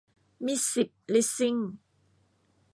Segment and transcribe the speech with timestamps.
[0.45, 1.55] มิตรสิบ ลิสซิ่ง